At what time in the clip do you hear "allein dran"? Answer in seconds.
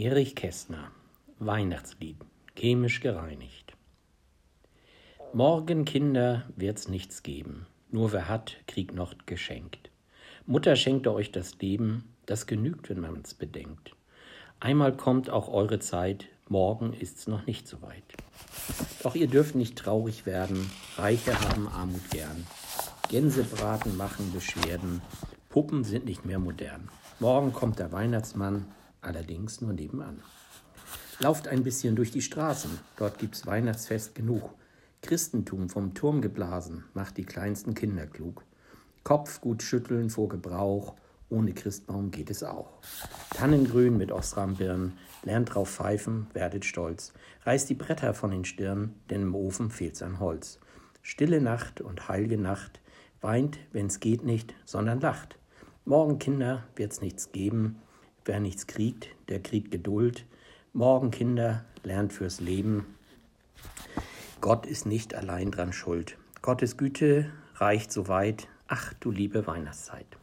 65.14-65.72